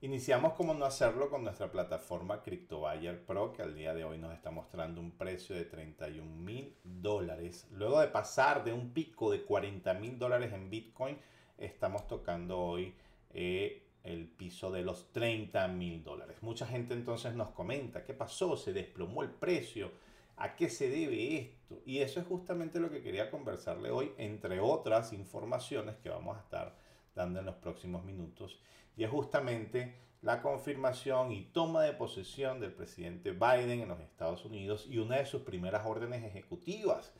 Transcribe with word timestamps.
Iniciamos 0.00 0.52
como 0.52 0.74
no 0.74 0.84
hacerlo 0.84 1.28
con 1.28 1.42
nuestra 1.42 1.72
plataforma 1.72 2.40
CryptoBuyer 2.40 3.26
Pro 3.26 3.52
que 3.52 3.62
al 3.62 3.74
día 3.74 3.94
de 3.94 4.04
hoy 4.04 4.16
nos 4.16 4.32
está 4.32 4.52
mostrando 4.52 5.00
un 5.00 5.10
precio 5.10 5.56
de 5.56 5.64
31 5.64 6.36
mil 6.36 6.76
dólares. 6.84 7.66
Luego 7.72 8.00
de 8.00 8.06
pasar 8.06 8.62
de 8.62 8.72
un 8.72 8.92
pico 8.92 9.32
de 9.32 9.42
40 9.42 9.92
mil 9.94 10.16
dólares 10.16 10.52
en 10.52 10.70
Bitcoin, 10.70 11.18
estamos 11.56 12.06
tocando 12.06 12.60
hoy 12.60 12.94
eh, 13.34 13.88
el 14.04 14.28
piso 14.28 14.70
de 14.70 14.84
los 14.84 15.10
30 15.10 15.66
mil 15.66 16.04
dólares. 16.04 16.36
Mucha 16.42 16.64
gente 16.64 16.94
entonces 16.94 17.34
nos 17.34 17.50
comenta, 17.50 18.04
¿qué 18.04 18.14
pasó? 18.14 18.56
¿Se 18.56 18.72
desplomó 18.72 19.24
el 19.24 19.30
precio? 19.30 19.90
¿A 20.36 20.54
qué 20.54 20.70
se 20.70 20.88
debe 20.88 21.38
esto? 21.38 21.82
Y 21.84 21.98
eso 21.98 22.20
es 22.20 22.26
justamente 22.28 22.78
lo 22.78 22.88
que 22.88 23.02
quería 23.02 23.32
conversarle 23.32 23.90
hoy, 23.90 24.12
entre 24.16 24.60
otras 24.60 25.12
informaciones 25.12 25.96
que 25.96 26.08
vamos 26.08 26.36
a 26.36 26.40
estar 26.40 26.76
dando 27.16 27.40
en 27.40 27.46
los 27.46 27.56
próximos 27.56 28.04
minutos. 28.04 28.60
Y 28.98 29.04
es 29.04 29.10
justamente 29.10 29.94
la 30.22 30.42
confirmación 30.42 31.30
y 31.30 31.44
toma 31.44 31.84
de 31.84 31.92
posesión 31.92 32.58
del 32.58 32.72
presidente 32.72 33.30
Biden 33.30 33.80
en 33.80 33.88
los 33.88 34.00
Estados 34.00 34.44
Unidos 34.44 34.86
y 34.90 34.98
una 34.98 35.18
de 35.18 35.26
sus 35.26 35.42
primeras 35.42 35.86
órdenes 35.86 36.24
ejecutivas. 36.24 37.14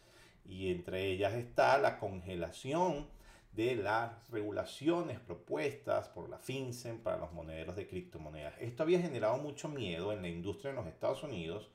Y 0.45 0.73
entre 0.73 1.07
ellas 1.07 1.35
está 1.35 1.79
la 1.79 2.01
congelación 2.01 3.07
de 3.52 3.77
las 3.77 4.29
regulaciones 4.29 5.21
propuestas 5.21 6.09
por 6.09 6.29
la 6.29 6.38
FinCEN 6.38 6.99
para 6.99 7.19
los 7.19 7.33
monederos 7.33 7.77
de 7.77 7.87
criptomonedas. 7.87 8.55
Esto 8.59 8.83
había 8.83 9.01
generado 9.01 9.38
mucho 9.38 9.69
miedo 9.69 10.13
en 10.13 10.21
la 10.21 10.29
industria 10.29 10.71
en 10.71 10.77
los 10.77 10.87
Estados 10.88 11.23
Unidos 11.23 11.71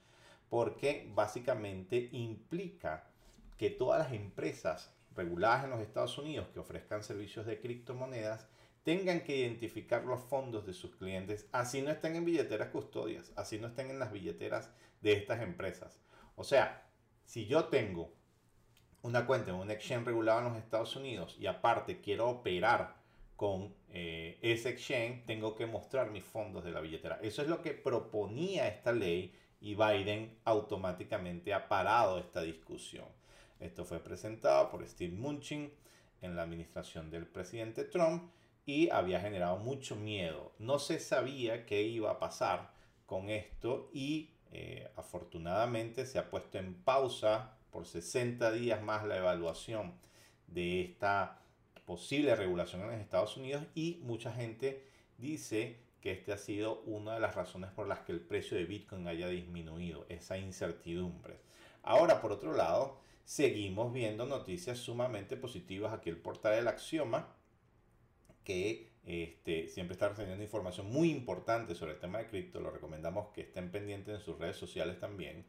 porque 0.49 1.09
básicamente 1.15 2.09
implica 2.11 3.07
que 3.57 3.69
todas 3.69 3.99
las 3.99 4.11
empresas 4.11 4.93
reguladas 5.15 5.63
en 5.63 5.69
los 5.69 5.79
Estados 5.79 6.17
Unidos 6.17 6.49
que 6.53 6.59
ofrezcan 6.59 7.03
servicios 7.03 7.45
de 7.45 7.61
criptomonedas 7.61 8.49
tengan 8.83 9.21
que 9.21 9.37
identificar 9.37 10.03
los 10.05 10.21
fondos 10.21 10.65
de 10.65 10.73
sus 10.73 10.95
clientes, 10.95 11.47
así 11.51 11.81
no 11.81 11.91
estén 11.91 12.15
en 12.15 12.25
billeteras 12.25 12.69
custodias, 12.69 13.31
así 13.35 13.57
no 13.57 13.67
estén 13.67 13.89
en 13.89 13.99
las 13.99 14.11
billeteras 14.11 14.69
de 15.01 15.13
estas 15.13 15.41
empresas. 15.41 15.99
O 16.35 16.43
sea, 16.43 16.85
si 17.25 17.45
yo 17.45 17.65
tengo 17.65 18.13
una 19.01 19.25
cuenta 19.25 19.51
en 19.51 19.57
un 19.57 19.71
exchange 19.71 20.05
regulado 20.05 20.39
en 20.39 20.53
los 20.53 20.57
Estados 20.57 20.95
Unidos 20.95 21.35
y 21.39 21.47
aparte 21.47 22.01
quiero 22.01 22.29
operar 22.29 22.95
con 23.35 23.73
eh, 23.89 24.37
ese 24.41 24.69
exchange, 24.69 25.25
tengo 25.25 25.55
que 25.55 25.65
mostrar 25.65 26.11
mis 26.11 26.23
fondos 26.23 26.63
de 26.63 26.71
la 26.71 26.81
billetera. 26.81 27.19
Eso 27.21 27.41
es 27.41 27.47
lo 27.47 27.61
que 27.61 27.71
proponía 27.71 28.67
esta 28.67 28.91
ley 28.91 29.33
y 29.59 29.75
Biden 29.75 30.37
automáticamente 30.43 31.53
ha 31.53 31.67
parado 31.67 32.19
esta 32.19 32.41
discusión. 32.41 33.05
Esto 33.59 33.85
fue 33.85 33.99
presentado 33.99 34.69
por 34.69 34.85
Steve 34.87 35.15
Munchin 35.15 35.73
en 36.21 36.35
la 36.35 36.43
administración 36.43 37.09
del 37.09 37.25
presidente 37.27 37.85
Trump 37.85 38.31
y 38.65 38.89
había 38.89 39.19
generado 39.19 39.57
mucho 39.57 39.95
miedo. 39.95 40.53
No 40.59 40.79
se 40.79 40.99
sabía 40.99 41.65
qué 41.65 41.83
iba 41.83 42.11
a 42.11 42.19
pasar 42.19 42.71
con 43.05 43.29
esto 43.29 43.89
y 43.93 44.31
eh, 44.51 44.89
afortunadamente 44.95 46.05
se 46.05 46.19
ha 46.19 46.29
puesto 46.29 46.57
en 46.57 46.75
pausa 46.75 47.57
por 47.71 47.85
60 47.85 48.51
días 48.51 48.81
más 48.81 49.05
la 49.05 49.17
evaluación 49.17 49.93
de 50.47 50.81
esta 50.81 51.39
posible 51.85 52.35
regulación 52.35 52.81
en 52.81 52.91
los 52.91 52.99
Estados 52.99 53.35
Unidos 53.35 53.63
y 53.75 53.99
mucha 54.03 54.31
gente 54.31 54.85
dice 55.17 55.79
que 56.01 56.11
este 56.11 56.33
ha 56.33 56.37
sido 56.37 56.81
una 56.81 57.15
de 57.15 57.19
las 57.19 57.35
razones 57.35 57.71
por 57.71 57.87
las 57.87 57.99
que 57.99 58.11
el 58.11 58.19
precio 58.19 58.57
de 58.57 58.65
Bitcoin 58.65 59.07
haya 59.07 59.27
disminuido, 59.27 60.05
esa 60.09 60.37
incertidumbre. 60.37 61.39
Ahora, 61.81 62.21
por 62.21 62.31
otro 62.31 62.53
lado, 62.53 62.99
seguimos 63.23 63.93
viendo 63.93 64.25
noticias 64.25 64.77
sumamente 64.77 65.37
positivas 65.37 65.93
aquí 65.93 66.09
el 66.09 66.17
portal 66.17 66.55
del 66.55 66.67
Axioma, 66.67 67.27
que 68.43 68.91
este, 69.05 69.67
siempre 69.67 69.93
está 69.93 70.09
recibiendo 70.09 70.43
información 70.43 70.87
muy 70.87 71.11
importante 71.11 71.75
sobre 71.75 71.93
el 71.93 71.99
tema 71.99 72.19
de 72.19 72.27
cripto. 72.27 72.59
Lo 72.59 72.71
recomendamos 72.71 73.27
que 73.33 73.41
estén 73.41 73.71
pendientes 73.71 74.15
en 74.15 74.21
sus 74.21 74.37
redes 74.37 74.55
sociales 74.55 74.99
también. 74.99 75.45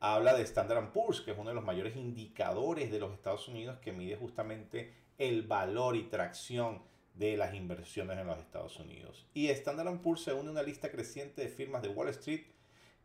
Habla 0.00 0.34
de 0.34 0.42
Standard 0.42 0.92
Poor's, 0.92 1.20
que 1.20 1.32
es 1.32 1.38
uno 1.38 1.50
de 1.50 1.54
los 1.54 1.64
mayores 1.64 1.94
indicadores 1.94 2.90
de 2.90 2.98
los 2.98 3.12
Estados 3.12 3.46
Unidos 3.48 3.78
que 3.80 3.92
mide 3.92 4.16
justamente 4.16 4.94
el 5.18 5.42
valor 5.42 5.94
y 5.96 6.04
tracción 6.04 6.82
de 7.14 7.36
las 7.36 7.54
inversiones 7.54 8.18
en 8.18 8.26
los 8.26 8.38
Estados 8.38 8.78
Unidos. 8.78 9.26
Y 9.34 9.48
Standard 9.48 10.00
Poor's 10.00 10.22
se 10.22 10.32
une 10.32 10.48
a 10.48 10.52
una 10.52 10.62
lista 10.62 10.90
creciente 10.90 11.42
de 11.42 11.48
firmas 11.48 11.82
de 11.82 11.88
Wall 11.88 12.08
Street 12.08 12.46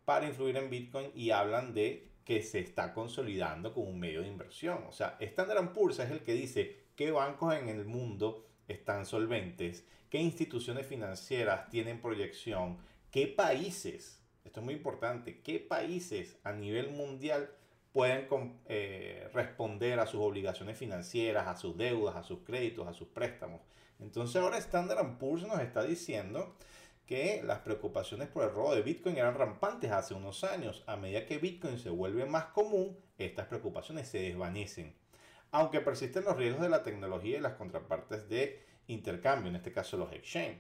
para 0.06 0.26
influir 0.26 0.56
en 0.56 0.70
Bitcoin 0.70 1.12
y 1.14 1.32
hablan 1.32 1.74
de 1.74 2.08
que 2.24 2.42
se 2.42 2.60
está 2.60 2.94
consolidando 2.94 3.74
como 3.74 3.90
un 3.90 4.00
medio 4.00 4.22
de 4.22 4.28
inversión. 4.28 4.84
O 4.88 4.92
sea, 4.92 5.18
Standard 5.20 5.74
Poor's 5.74 6.00
es 6.00 6.10
el 6.10 6.22
que 6.22 6.34
dice 6.34 6.86
qué 6.96 7.12
bancos 7.12 7.54
en 7.56 7.68
el 7.70 7.86
mundo 7.86 8.46
están 8.68 9.06
solventes, 9.06 9.86
qué 10.10 10.20
instituciones 10.20 10.86
financieras 10.86 11.70
tienen 11.70 12.02
proyección, 12.02 12.78
qué 13.12 13.28
países, 13.28 14.22
esto 14.44 14.60
es 14.60 14.66
muy 14.66 14.76
importante, 14.76 15.42
qué 15.42 15.60
países 15.60 16.38
a 16.44 16.54
nivel 16.54 16.92
mundial 16.92 17.50
pueden 17.92 18.28
eh, 18.66 19.30
responder 19.34 20.00
a 20.00 20.06
sus 20.06 20.20
obligaciones 20.20 20.78
financieras, 20.78 21.48
a 21.48 21.56
sus 21.56 21.78
deudas, 21.78 22.16
a 22.18 22.24
sus 22.24 22.40
créditos, 22.40 22.88
a 22.88 22.94
sus 22.94 23.08
préstamos. 23.08 23.62
Entonces 24.00 24.42
ahora 24.42 24.58
Standard 24.58 25.18
Poor's 25.18 25.48
nos 25.48 25.62
está 25.62 25.84
diciendo 25.84 26.56
que 27.06 27.42
las 27.44 27.60
preocupaciones 27.60 28.28
por 28.28 28.44
el 28.44 28.52
robo 28.52 28.76
de 28.76 28.82
Bitcoin 28.82 29.18
eran 29.18 29.36
rampantes 29.36 29.92
hace 29.92 30.14
unos 30.14 30.44
años. 30.44 30.84
A 30.88 30.98
medida 30.98 31.26
que 31.26 31.38
Bitcoin 31.38 31.80
se 31.80 31.90
vuelve 31.90 32.26
más 32.26 32.46
común, 32.46 32.98
estas 33.18 33.48
preocupaciones 33.48 34.08
se 34.08 34.20
desvanecen. 34.20 34.94
Aunque 35.56 35.80
persisten 35.80 36.26
los 36.26 36.36
riesgos 36.36 36.64
de 36.64 36.68
la 36.68 36.84
tecnología 36.84 37.38
y 37.38 37.40
las 37.40 37.54
contrapartes 37.54 38.28
de 38.28 38.62
intercambio, 38.88 39.50
en 39.50 39.56
este 39.56 39.72
caso 39.72 39.96
los 39.96 40.12
exchange. 40.12 40.60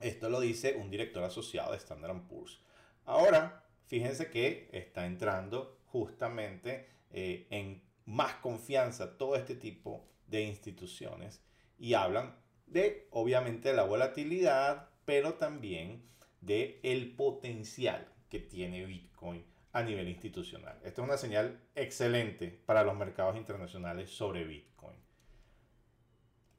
Esto 0.00 0.28
lo 0.28 0.40
dice 0.40 0.74
un 0.74 0.90
director 0.90 1.22
asociado 1.22 1.70
de 1.70 1.78
Standard 1.78 2.26
Poor's. 2.26 2.60
Ahora, 3.04 3.64
fíjense 3.86 4.30
que 4.30 4.68
está 4.72 5.06
entrando 5.06 5.78
justamente 5.86 6.88
eh, 7.12 7.46
en 7.50 7.84
más 8.04 8.34
confianza 8.34 9.16
todo 9.16 9.36
este 9.36 9.54
tipo 9.54 10.08
de 10.26 10.42
instituciones 10.42 11.40
y 11.78 11.94
hablan 11.94 12.34
de, 12.66 13.06
obviamente, 13.12 13.72
la 13.72 13.84
volatilidad, 13.84 14.88
pero 15.04 15.34
también 15.34 16.04
de 16.40 16.80
el 16.82 17.14
potencial 17.14 18.12
que 18.28 18.40
tiene 18.40 18.86
Bitcoin 18.86 19.51
a 19.72 19.82
nivel 19.82 20.08
institucional. 20.08 20.76
Esta 20.84 21.02
es 21.02 21.08
una 21.08 21.16
señal 21.16 21.60
excelente 21.74 22.48
para 22.66 22.84
los 22.84 22.96
mercados 22.96 23.36
internacionales 23.36 24.10
sobre 24.10 24.44
Bitcoin. 24.44 24.96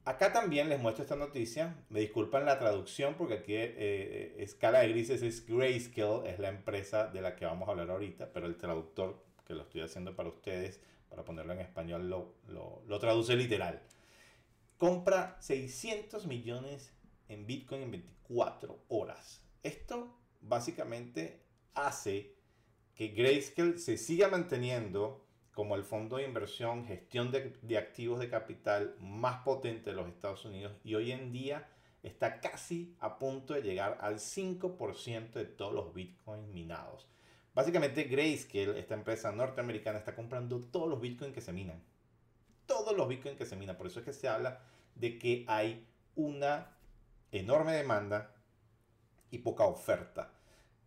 Acá 0.06 0.34
también 0.34 0.68
les 0.68 0.82
muestro 0.82 1.04
esta 1.04 1.16
noticia. 1.16 1.78
Me 1.90 2.02
disculpan 2.02 2.46
la 2.46 2.60
traducción 2.60 3.16
porque 3.16 3.36
aquí 3.36 3.54
eh, 3.56 4.36
escala 4.40 4.80
de 4.80 4.90
grises 4.90 5.22
es 5.22 5.46
Grayscale, 5.46 6.30
es 6.30 6.40
la 6.40 6.50
empresa 6.50 7.08
de 7.08 7.22
la 7.22 7.36
que 7.36 7.46
vamos 7.46 7.68
a 7.68 7.72
hablar 7.72 7.90
ahorita, 7.90 8.34
pero 8.34 8.48
el 8.48 8.58
traductor 8.58 9.24
que 9.46 9.54
lo 9.54 9.62
estoy 9.62 9.82
haciendo 9.82 10.16
para 10.16 10.30
ustedes, 10.30 10.82
para 11.10 11.24
ponerlo 11.24 11.54
en 11.54 11.62
español, 11.62 12.10
lo, 12.10 12.36
lo, 12.48 12.82
lo 12.86 13.00
traduce 13.00 13.36
literal. 13.36 13.82
Compra 14.78 15.38
600 15.40 16.26
millones 16.28 16.94
en 17.30 17.46
Bitcoin 17.46 17.84
en 17.84 17.92
24 17.92 18.86
horas. 18.90 19.42
Esto 19.62 20.20
básicamente 20.42 21.46
hace 21.76 22.36
que 22.96 23.10
Grayscale 23.10 23.78
se 23.78 23.98
siga 23.98 24.28
manteniendo 24.28 25.26
como 25.54 25.76
el 25.76 25.84
fondo 25.84 26.18
de 26.18 26.26
inversión, 26.26 26.86
gestión 26.86 27.32
de, 27.32 27.78
activos 27.78 28.20
de 28.20 28.30
capital 28.30 28.96
más 29.00 29.44
potente 29.44 29.92
de 29.92 29.96
los 29.96 30.08
Estados 30.08 30.46
Unidos 30.46 30.74
y 30.84 30.96
hoy 30.96 31.12
en 31.12 31.32
día 31.32 31.70
está 32.02 32.42
casi 32.42 32.96
a 33.00 33.18
punto 33.18 33.54
de 33.54 33.62
llegar 33.62 33.98
al 34.02 34.16
5% 34.16 35.32
de 35.34 35.46
todos 35.46 35.74
los 35.74 35.94
bitcoins 35.94 36.48
minados. 36.50 37.08
Básicamente 37.54 38.06
Grayscale, 38.06 38.80
esta 38.80 38.96
empresa 38.96 39.32
norteamericana, 39.32 40.00
está 40.00 40.16
comprando 40.16 40.60
todos 40.60 40.90
los 40.90 41.00
bitcoins 41.00 41.36
que 41.36 41.42
se 41.42 41.54
minan. 41.54 41.82
Todos 42.66 42.98
los 42.98 43.08
bitcoins 43.08 43.38
que 43.38 43.46
se 43.46 43.56
minan. 43.56 43.78
Por 43.78 43.88
eso 43.88 44.00
es 44.00 44.06
que 44.06 44.14
se 44.14 44.28
habla 44.28 44.62
de 44.96 45.20
que 45.20 45.46
hay 45.48 45.86
una 46.16 46.76
enorme 47.32 47.74
demanda 47.74 48.36
y 49.30 49.38
poca 49.40 49.66
oferta. 49.66 50.32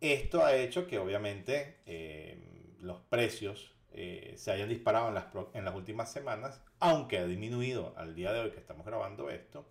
Esto 0.01 0.45
ha 0.45 0.55
hecho 0.55 0.87
que 0.87 0.99
obviamente 0.99 1.77
eh, 1.85 2.75
los 2.79 3.01
precios 3.01 3.73
eh, 3.91 4.35
se 4.37 4.51
hayan 4.51 4.69
disparado 4.69 5.07
en 5.07 5.15
las, 5.15 5.25
en 5.53 5.65
las 5.65 5.75
últimas 5.75 6.11
semanas, 6.11 6.61
aunque 6.79 7.17
ha 7.17 7.25
disminuido 7.25 7.93
al 7.97 8.13
día 8.13 8.31
de 8.31 8.41
hoy 8.41 8.51
que 8.51 8.59
estamos 8.59 8.85
grabando 8.85 9.29
esto. 9.29 9.65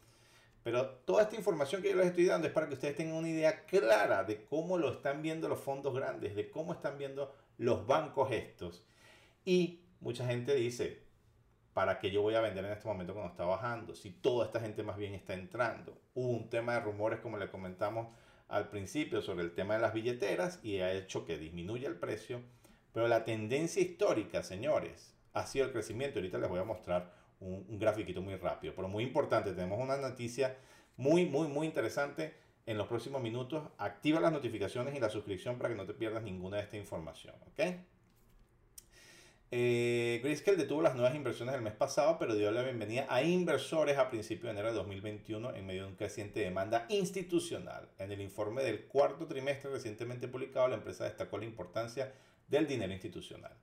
Pero 0.65 0.89
toda 1.05 1.23
esta 1.23 1.37
información 1.37 1.81
que 1.81 1.91
yo 1.91 1.97
les 1.97 2.07
estoy 2.07 2.25
dando 2.25 2.49
es 2.49 2.53
para 2.53 2.67
que 2.67 2.75
ustedes 2.75 2.97
tengan 2.97 3.15
una 3.15 3.29
idea 3.29 3.65
clara 3.67 4.25
de 4.25 4.45
cómo 4.47 4.79
lo 4.79 4.91
están 4.91 5.23
viendo 5.23 5.49
los 5.49 5.61
fondos 5.61 5.95
grandes, 5.95 6.35
de 6.35 6.51
cómo 6.51 6.73
están 6.73 6.99
viendo 6.99 7.33
los 7.57 7.87
bancos 7.87 8.33
estos. 8.33 8.85
Y 9.45 9.85
mucha 10.01 10.27
gente 10.27 10.57
dice, 10.57 11.05
¿para 11.73 12.01
qué 12.01 12.11
yo 12.11 12.21
voy 12.21 12.35
a 12.35 12.41
vender 12.41 12.65
en 12.65 12.73
este 12.73 12.89
momento 12.89 13.15
cuando 13.15 13.31
está 13.31 13.45
bajando? 13.45 13.95
Si 13.95 14.11
toda 14.11 14.47
esta 14.47 14.59
gente 14.59 14.83
más 14.83 14.97
bien 14.97 15.15
está 15.15 15.35
entrando. 15.35 15.97
Hubo 16.15 16.31
un 16.31 16.51
tema 16.51 16.73
de 16.73 16.81
rumores, 16.81 17.21
como 17.21 17.39
le 17.39 17.49
comentamos 17.49 18.09
al 18.49 18.69
principio, 18.69 19.23
sobre 19.23 19.45
el 19.45 19.55
tema 19.55 19.75
de 19.75 19.81
las 19.81 19.93
billeteras 19.93 20.61
y 20.63 20.79
ha 20.79 20.93
hecho 20.93 21.25
que 21.25 21.39
disminuya 21.39 21.89
el 21.89 21.97
precio. 21.97 22.41
Pero 22.93 23.09
la 23.09 23.25
tendencia 23.25 23.83
histórica, 23.83 24.43
señores, 24.43 25.15
ha 25.33 25.47
sido 25.47 25.67
el 25.67 25.73
crecimiento. 25.73 26.19
Ahorita 26.19 26.39
les 26.39 26.49
voy 26.49 26.61
a 26.61 26.65
mostrar 26.65 27.13
un, 27.41 27.67
un 27.69 27.79
grafiquito 27.79 28.23
muy 28.23 28.37
rápido, 28.37 28.75
pero 28.75 28.89
muy 28.89 29.05
importante. 29.05 29.53
Tenemos 29.53 29.79
una 29.79 29.97
noticia 29.97 30.57
muy, 30.97 31.27
muy, 31.27 31.49
muy 31.49 31.67
interesante 31.67 32.35
en 32.65 32.79
los 32.79 32.87
próximos 32.87 33.23
minutos. 33.23 33.69
Activa 33.79 34.21
las 34.21 34.33
notificaciones 34.33 34.95
y 34.95 35.01
la 35.01 35.11
suscripción 35.11 35.59
para 35.59 35.71
que 35.71 35.77
no 35.77 35.87
te 35.87 35.95
pierdas 35.95 36.23
ninguna 36.23 36.57
de 36.57 36.63
esta 36.63 36.77
información. 36.77 37.35
¿Ok? 37.49 37.61
Eh, 39.53 40.19
Grayscale 40.25 40.57
detuvo 40.57 40.83
las 40.83 40.97
nuevas 40.97 41.15
inversiones 41.15 41.53
del 41.55 41.63
mes 41.63 41.73
pasado, 41.73 42.19
pero 42.19 42.35
dio 42.35 42.51
la 42.51 42.65
bienvenida 42.65 43.07
a 43.09 43.23
inversores 43.23 43.97
a 43.97 44.11
principios 44.11 44.47
de 44.47 44.51
enero 44.51 44.69
de 44.69 44.75
2021 44.75 45.55
en 45.55 45.67
medio 45.67 45.83
de 45.83 45.89
un 45.91 45.95
creciente 45.95 46.41
demanda 46.41 46.85
institucional. 46.89 47.89
En 47.99 48.11
el 48.11 48.21
informe 48.21 48.65
del 48.65 48.87
cuarto 48.87 49.29
trimestre 49.29 49.71
recientemente 49.71 50.27
publicado, 50.27 50.67
la 50.67 50.75
empresa 50.75 51.05
destacó 51.05 51.39
la 51.39 51.45
importancia 51.45 52.13
del 52.49 52.67
dinero 52.67 52.93
institucional. 52.93 53.57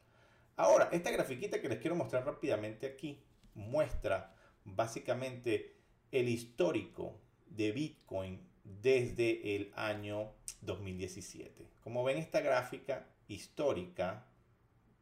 Ahora, 0.55 0.87
esta 0.93 1.11
grafiquita 1.11 1.59
que 1.59 1.67
les 1.67 1.79
quiero 1.79 1.97
mostrar 1.97 2.25
rápidamente 2.25 2.85
aquí 2.85 3.21
muestra 3.53 4.33
básicamente 4.63 5.75
el 6.13 6.29
histórico 6.29 7.19
de 7.47 7.73
Bitcoin 7.73 8.39
desde 8.63 9.57
el 9.57 9.73
año 9.75 10.31
2017. 10.61 11.67
Como 11.83 12.05
ven 12.05 12.19
esta 12.19 12.39
gráfica 12.39 13.05
histórica, 13.27 14.25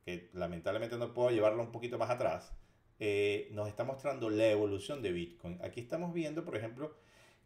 que 0.04 0.30
lamentablemente 0.34 0.98
no 0.98 1.14
puedo 1.14 1.32
llevarla 1.32 1.62
un 1.62 1.72
poquito 1.72 1.98
más 1.98 2.10
atrás, 2.10 2.54
eh, 3.00 3.50
nos 3.52 3.68
está 3.68 3.84
mostrando 3.84 4.30
la 4.30 4.48
evolución 4.48 5.02
de 5.02 5.12
Bitcoin. 5.12 5.60
Aquí 5.64 5.80
estamos 5.80 6.14
viendo, 6.14 6.46
por 6.46 6.56
ejemplo, 6.56 6.96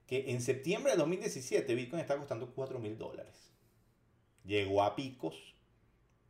que 0.06 0.32
en 0.32 0.42
septiembre 0.42 0.92
de 0.92 0.98
2017 0.98 1.74
Bitcoin 1.76 2.02
está 2.02 2.18
costando 2.18 2.54
4 2.54 2.80
mil 2.80 2.98
dólares. 2.98 3.54
Llegó 4.44 4.84
a 4.84 4.96
picos 4.96 5.56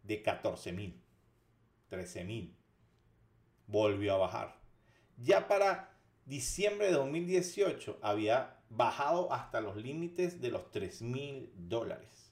de 0.03 0.21
14 0.21 0.71
mil, 0.71 1.01
13 1.89 2.23
mil. 2.23 2.55
Volvió 3.67 4.13
a 4.13 4.17
bajar. 4.17 4.61
Ya 5.17 5.47
para 5.47 5.97
diciembre 6.25 6.87
de 6.87 6.93
2018 6.93 7.99
había 8.01 8.59
bajado 8.69 9.31
hasta 9.33 9.61
los 9.61 9.75
límites 9.75 10.41
de 10.41 10.51
los 10.51 10.71
3 10.71 11.01
mil 11.01 11.51
dólares. 11.55 12.31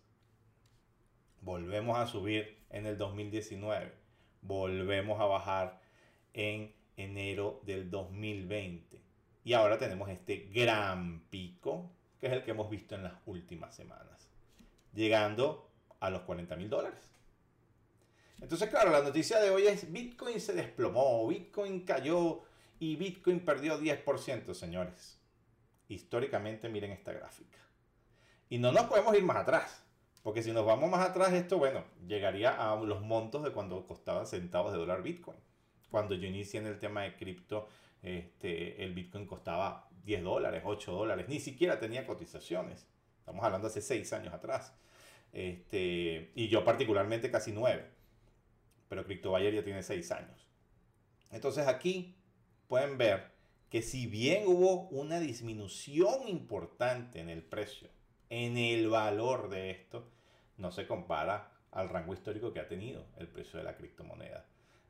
Volvemos 1.41 1.97
a 1.97 2.07
subir 2.07 2.62
en 2.73 2.85
el 2.85 2.97
2019. 2.97 3.93
Volvemos 4.41 5.21
a 5.21 5.25
bajar 5.25 5.79
en 6.33 6.73
enero 6.97 7.61
del 7.63 7.89
2020. 7.89 9.01
Y 9.45 9.53
ahora 9.53 9.77
tenemos 9.77 10.09
este 10.09 10.49
gran 10.53 11.21
pico, 11.29 11.91
que 12.19 12.27
es 12.27 12.33
el 12.33 12.43
que 12.43 12.51
hemos 12.51 12.69
visto 12.69 12.95
en 12.95 13.03
las 13.03 13.13
últimas 13.25 13.75
semanas, 13.75 14.29
llegando 14.93 15.69
a 15.99 16.09
los 16.09 16.23
40 16.23 16.55
mil 16.55 16.69
dólares. 16.69 16.99
Entonces, 18.41 18.69
claro, 18.69 18.91
la 18.91 19.01
noticia 19.01 19.39
de 19.39 19.49
hoy 19.49 19.67
es 19.67 19.91
Bitcoin 19.91 20.41
se 20.41 20.53
desplomó, 20.53 21.25
Bitcoin 21.27 21.85
cayó 21.85 22.43
y 22.79 22.95
Bitcoin 22.95 23.39
perdió 23.39 23.79
10%, 23.79 24.53
señores. 24.53 25.19
Históricamente, 25.87 26.67
miren 26.67 26.91
esta 26.91 27.13
gráfica. 27.13 27.59
Y 28.49 28.57
no 28.57 28.71
nos 28.71 28.85
podemos 28.85 29.15
ir 29.15 29.23
más 29.23 29.37
atrás. 29.37 29.82
Porque 30.23 30.41
si 30.41 30.53
nos 30.53 30.65
vamos 30.65 30.89
más 30.89 31.07
atrás, 31.07 31.33
esto, 31.33 31.57
bueno, 31.57 31.83
llegaría 32.07 32.55
a 32.55 32.75
los 32.77 33.01
montos 33.01 33.43
de 33.43 33.51
cuando 33.51 33.85
costaba 33.85 34.25
centavos 34.25 34.71
de 34.71 34.79
dólar 34.79 35.03
Bitcoin. 35.03 35.37
Cuando 35.91 36.15
yo 36.15 36.27
inicié 36.27 36.61
en 36.61 36.67
el 36.67 36.79
tema 36.79 37.03
de 37.03 37.15
cripto, 37.17 37.67
este, 38.01 38.83
el 38.83 38.93
Bitcoin 38.93 39.27
costaba 39.27 39.89
10 40.05 40.23
dólares, 40.23 40.63
8 40.65 40.91
dólares, 40.93 41.27
ni 41.27 41.39
siquiera 41.39 41.77
tenía 41.77 42.07
cotizaciones. 42.07 42.87
Estamos 43.19 43.43
hablando 43.43 43.67
hace 43.67 43.81
6 43.81 44.13
años 44.13 44.33
atrás. 44.33 44.73
Este, 45.33 46.31
y 46.35 46.47
yo 46.47 46.63
particularmente 46.63 47.29
casi 47.29 47.51
9. 47.51 47.85
Pero 48.87 49.03
CryptoBuyer 49.05 49.53
ya 49.53 49.63
tiene 49.63 49.83
6 49.83 50.11
años. 50.11 50.47
Entonces 51.31 51.67
aquí 51.67 52.15
pueden 52.67 52.97
ver 52.97 53.33
que 53.69 53.81
si 53.81 54.07
bien 54.07 54.43
hubo 54.47 54.87
una 54.89 55.19
disminución 55.19 56.27
importante 56.27 57.19
en 57.19 57.29
el 57.29 57.43
precio, 57.43 57.89
en 58.33 58.57
el 58.57 58.89
valor 58.89 59.47
de 59.49 59.69
esto, 59.69 60.09
no 60.57 60.71
se 60.71 60.87
compara 60.87 61.51
al 61.71 61.89
rango 61.89 62.13
histórico 62.13 62.51
que 62.51 62.59
ha 62.59 62.67
tenido 62.67 63.05
el 63.17 63.27
precio 63.27 63.59
de 63.59 63.63
la 63.63 63.75
criptomoneda. 63.75 64.43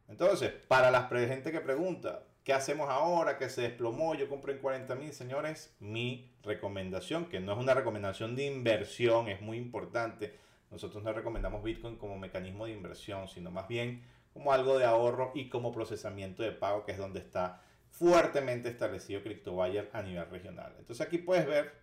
Entonces, 0.07 0.53
para 0.69 0.91
la 0.91 1.09
gente 1.09 1.51
que 1.51 1.59
pregunta, 1.59 2.23
¿qué 2.45 2.53
hacemos 2.53 2.89
ahora 2.89 3.37
que 3.37 3.49
se 3.49 3.63
desplomó? 3.63 4.15
Yo 4.15 4.29
compré 4.29 4.53
en 4.53 4.59
40 4.59 4.95
mil, 4.95 5.11
señores. 5.11 5.75
Mi 5.81 6.31
recomendación, 6.41 7.25
que 7.25 7.41
no 7.41 7.51
es 7.51 7.59
una 7.59 7.73
recomendación 7.73 8.33
de 8.37 8.45
inversión, 8.45 9.27
es 9.27 9.41
muy 9.41 9.57
importante. 9.57 10.39
Nosotros 10.71 11.03
no 11.03 11.11
recomendamos 11.11 11.63
Bitcoin 11.63 11.97
como 11.97 12.17
mecanismo 12.17 12.65
de 12.65 12.71
inversión, 12.71 13.27
sino 13.27 13.51
más 13.51 13.67
bien 13.67 14.05
como 14.33 14.53
algo 14.53 14.77
de 14.77 14.85
ahorro 14.85 15.33
y 15.35 15.49
como 15.49 15.73
procesamiento 15.73 16.43
de 16.43 16.53
pago, 16.53 16.85
que 16.85 16.93
es 16.93 16.97
donde 16.97 17.19
está 17.19 17.61
fuertemente 17.89 18.69
establecido 18.69 19.21
CryptoBuyer 19.21 19.89
a 19.91 20.01
nivel 20.01 20.29
regional. 20.29 20.73
Entonces 20.79 21.05
aquí 21.05 21.17
puedes 21.17 21.45
ver 21.45 21.82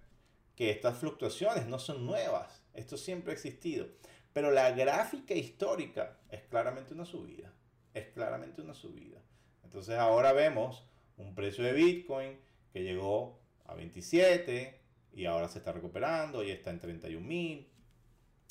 que 0.61 0.69
estas 0.69 0.99
fluctuaciones 0.99 1.69
no 1.69 1.79
son 1.79 2.05
nuevas. 2.05 2.62
Esto 2.75 2.99
siempre 2.99 3.31
ha 3.31 3.35
existido. 3.35 3.87
Pero 4.35 4.51
la 4.51 4.73
gráfica 4.73 5.33
histórica 5.33 6.19
es 6.29 6.43
claramente 6.43 6.93
una 6.93 7.07
subida. 7.07 7.51
Es 7.95 8.09
claramente 8.09 8.61
una 8.61 8.75
subida. 8.75 9.23
Entonces 9.65 9.97
ahora 9.97 10.35
vemos 10.35 10.85
un 11.17 11.35
precio 11.35 11.65
de 11.65 11.73
Bitcoin 11.73 12.39
que 12.75 12.83
llegó 12.83 13.41
a 13.65 13.75
27 13.75 14.79
y 15.15 15.25
ahora 15.25 15.49
se 15.49 15.61
está 15.61 15.73
recuperando 15.73 16.45
y 16.45 16.51
está 16.51 16.69
en 16.69 16.81
31 16.81 17.27
mil. 17.27 17.67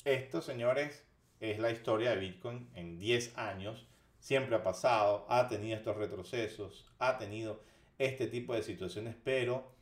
Esto, 0.04 0.42
señores, 0.42 1.04
es 1.38 1.60
la 1.60 1.70
historia 1.70 2.10
de 2.10 2.16
Bitcoin 2.16 2.70
en 2.74 2.98
10 2.98 3.38
años. 3.38 3.86
Siempre 4.18 4.56
ha 4.56 4.64
pasado, 4.64 5.26
ha 5.28 5.46
tenido 5.46 5.76
estos 5.76 5.96
retrocesos, 5.96 6.90
ha 6.98 7.18
tenido 7.18 7.62
este 7.98 8.26
tipo 8.26 8.52
de 8.52 8.64
situaciones, 8.64 9.14
pero 9.22 9.78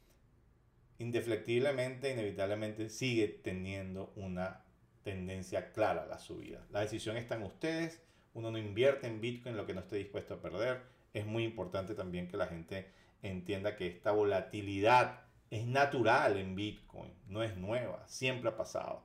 indeflectiblemente, 0.99 2.13
inevitablemente 2.13 2.89
sigue 2.89 3.29
teniendo 3.29 4.13
una 4.17 4.65
tendencia 5.03 5.73
clara 5.73 6.03
a 6.03 6.07
la 6.07 6.19
subida. 6.19 6.67
La 6.71 6.81
decisión 6.81 7.17
está 7.17 7.37
en 7.37 7.45
ustedes. 7.45 8.03
Uno 8.35 8.51
no 8.51 8.59
invierte 8.59 9.07
en 9.07 9.21
Bitcoin 9.21 9.57
lo 9.57 9.67
que 9.67 9.75
no 9.75 9.81
esté 9.81 9.97
dispuesto 9.97 10.35
a 10.35 10.43
perder. 10.43 10.83
Es 11.15 11.25
muy 11.25 11.45
importante 11.45 11.95
también 11.95 12.29
que 12.29 12.37
la 12.37 12.47
gente 12.47 12.91
entienda 13.23 13.77
que 13.77 13.87
esta 13.87 14.13
volatilidad 14.13 15.23
es 15.51 15.67
natural 15.67 16.37
en 16.37 16.55
Bitcoin, 16.55 17.13
no 17.27 17.43
es 17.43 17.57
nueva, 17.57 18.07
siempre 18.07 18.51
ha 18.51 18.57
pasado. 18.57 19.03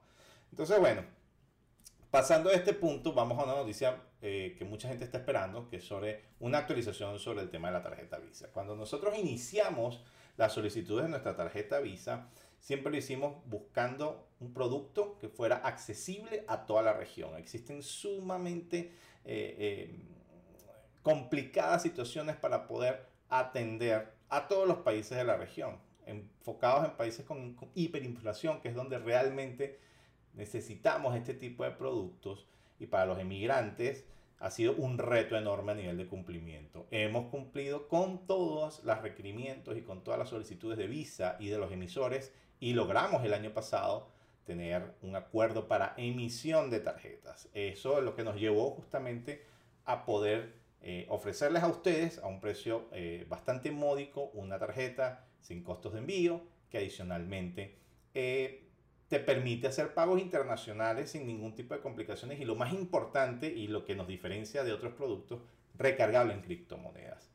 Entonces, 0.52 0.78
bueno, 0.80 1.04
pasando 2.12 2.50
a 2.50 2.54
este 2.54 2.74
punto, 2.74 3.14
vamos 3.14 3.40
a 3.40 3.44
una 3.44 3.56
noticia 3.56 4.02
eh, 4.22 4.56
que 4.58 4.66
mucha 4.66 4.90
gente 4.90 5.06
está 5.06 5.20
esperando, 5.20 5.70
que 5.70 5.78
es 5.78 5.84
sobre 5.84 6.26
una 6.40 6.60
actualización 6.60 7.18
sobre 7.20 7.42
el 7.42 7.50
tema 7.50 7.70
de 7.70 7.74
la 7.74 7.84
tarjeta 7.84 8.20
Visa. 8.20 8.52
Cuando 8.52 8.76
nosotros 8.76 9.18
iniciamos 9.18 10.04
las 10.38 10.54
solicitudes 10.54 11.06
de 11.06 11.10
nuestra 11.10 11.36
tarjeta 11.36 11.80
Visa, 11.80 12.30
siempre 12.60 12.92
lo 12.92 12.98
hicimos 12.98 13.36
buscando 13.46 14.28
un 14.40 14.54
producto 14.54 15.18
que 15.20 15.30
fuera 15.30 15.58
accesible 15.58 16.44
a 16.48 16.66
toda 16.66 16.82
la 16.82 16.94
región. 16.94 17.36
Existen 17.38 17.84
sumamente 17.84 18.92
eh, 19.26 19.56
eh, 19.60 19.96
complicadas 21.02 21.84
situaciones 21.84 22.36
para 22.36 22.68
poder 22.68 23.06
atender 23.30 24.14
a 24.30 24.48
todos 24.48 24.68
los 24.68 24.78
países 24.78 25.18
de 25.18 25.24
la 25.24 25.38
región, 25.38 25.78
enfocados 26.06 26.86
en 26.86 26.98
países 26.98 27.26
con, 27.26 27.54
con 27.54 27.70
hiperinflación, 27.76 28.62
que 28.62 28.70
es 28.70 28.76
donde 28.76 28.98
realmente 28.98 29.80
necesitamos 30.34 31.16
este 31.16 31.34
tipo 31.34 31.64
de 31.64 31.72
productos 31.72 32.48
y 32.80 32.88
para 32.88 33.06
los 33.06 33.20
emigrantes 33.20 34.06
ha 34.44 34.52
sido 34.52 34.76
un 34.76 34.98
reto 34.98 35.38
enorme 35.38 35.72
a 35.72 35.76
nivel 35.76 35.96
de 35.96 36.06
cumplimiento. 36.06 36.86
Hemos 36.92 37.30
cumplido 37.30 37.88
con 37.88 38.28
todos 38.28 38.84
los 38.84 39.02
requerimientos 39.02 39.78
y 39.78 39.84
con 39.84 40.04
todas 40.04 40.20
las 40.20 40.28
solicitudes 40.28 40.78
de 40.78 40.88
visa 40.88 41.38
y 41.40 41.48
de 41.48 41.58
los 41.58 41.72
emisores 41.72 42.34
y 42.60 42.74
logramos 42.74 43.24
el 43.24 43.34
año 43.34 43.54
pasado 43.54 44.10
tener 44.46 44.96
un 45.02 45.16
acuerdo 45.16 45.70
para 45.70 45.94
emisión 45.96 46.70
de 46.70 46.82
tarjetas. 46.82 47.48
Eso 47.54 47.98
es 47.98 48.04
lo 48.04 48.16
que 48.16 48.26
nos 48.26 48.36
llevó 48.36 48.72
justamente 48.72 49.46
a 49.86 50.04
poder 50.04 50.52
eh, 50.82 51.06
ofrecerles 51.08 51.64
a 51.64 51.70
ustedes 51.70 52.20
a 52.20 52.28
un 52.28 52.42
precio 52.42 52.90
eh, 52.92 53.26
bastante 53.30 53.72
módico 53.72 54.30
una 54.34 54.60
tarjeta 54.60 55.26
sin 55.40 55.64
costos 55.64 55.94
de 55.94 56.00
envío 56.00 56.42
que 56.70 56.80
adicionalmente 56.80 57.78
eh, 58.14 58.68
te 59.14 59.20
permite 59.20 59.68
hacer 59.68 59.94
pagos 59.94 60.20
internacionales 60.20 61.12
sin 61.12 61.28
ningún 61.28 61.54
tipo 61.54 61.76
de 61.76 61.82
complicaciones 61.82 62.40
y 62.40 62.46
lo 62.46 62.56
más 62.56 62.74
importante 62.74 63.46
y 63.46 63.68
lo 63.68 63.86
que 63.86 63.96
nos 63.96 64.08
diferencia 64.08 64.64
de 64.64 64.74
otros 64.74 64.94
productos, 64.94 65.40
recargable 65.78 66.34
en 66.34 66.42
criptomonedas. 66.42 67.30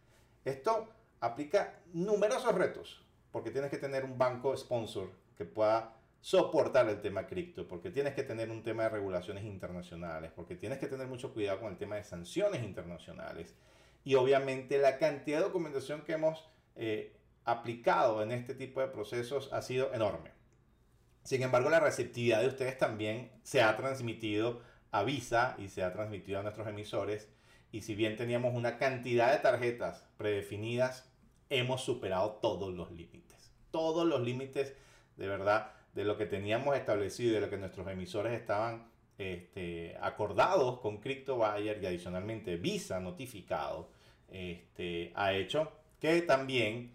Esto 0.44 0.88
aplica 1.20 1.78
numerosos 1.92 2.52
retos 2.52 3.06
porque 3.30 3.52
tienes 3.52 3.70
que 3.70 3.76
tener 3.76 4.04
un 4.04 4.18
banco 4.18 4.56
sponsor 4.56 5.12
que 5.36 5.44
pueda 5.44 5.94
soportar 6.20 6.88
el 6.88 7.00
tema 7.00 7.28
cripto, 7.28 7.68
porque 7.68 7.90
tienes 7.90 8.12
que 8.14 8.24
tener 8.24 8.50
un 8.50 8.64
tema 8.64 8.82
de 8.82 8.88
regulaciones 8.88 9.44
internacionales, 9.44 10.32
porque 10.34 10.56
tienes 10.56 10.80
que 10.80 10.88
tener 10.88 11.06
mucho 11.06 11.32
cuidado 11.32 11.60
con 11.60 11.70
el 11.70 11.78
tema 11.78 11.94
de 11.94 12.02
sanciones 12.02 12.64
internacionales 12.64 13.54
y 14.02 14.16
obviamente 14.16 14.78
la 14.78 14.98
cantidad 14.98 15.38
de 15.38 15.44
documentación 15.44 16.02
que 16.02 16.14
hemos 16.14 16.44
eh, 16.74 17.14
aplicado 17.44 18.20
en 18.24 18.32
este 18.32 18.56
tipo 18.56 18.80
de 18.80 18.88
procesos 18.88 19.52
ha 19.52 19.62
sido 19.62 19.94
enorme. 19.94 20.37
Sin 21.22 21.42
embargo, 21.42 21.70
la 21.70 21.80
receptividad 21.80 22.40
de 22.40 22.48
ustedes 22.48 22.78
también 22.78 23.30
se 23.42 23.62
ha 23.62 23.76
transmitido 23.76 24.62
a 24.90 25.02
Visa 25.02 25.56
y 25.58 25.68
se 25.68 25.82
ha 25.82 25.92
transmitido 25.92 26.40
a 26.40 26.42
nuestros 26.42 26.66
emisores. 26.66 27.28
Y 27.70 27.82
si 27.82 27.94
bien 27.94 28.16
teníamos 28.16 28.54
una 28.54 28.78
cantidad 28.78 29.32
de 29.32 29.38
tarjetas 29.38 30.04
predefinidas, 30.16 31.10
hemos 31.50 31.82
superado 31.82 32.38
todos 32.40 32.72
los 32.72 32.90
límites. 32.90 33.52
Todos 33.70 34.06
los 34.06 34.22
límites 34.22 34.74
de 35.16 35.28
verdad 35.28 35.72
de 35.94 36.04
lo 36.04 36.16
que 36.16 36.26
teníamos 36.26 36.76
establecido 36.76 37.30
y 37.30 37.34
de 37.34 37.40
lo 37.40 37.50
que 37.50 37.58
nuestros 37.58 37.86
emisores 37.88 38.32
estaban 38.32 38.88
este, 39.18 39.96
acordados 40.00 40.78
con 40.78 40.98
CryptoBuyer 40.98 41.82
y 41.82 41.86
adicionalmente 41.86 42.56
Visa 42.56 43.00
notificado, 43.00 43.90
este, 44.30 45.12
ha 45.16 45.32
hecho 45.32 45.72
que 46.00 46.22
también, 46.22 46.94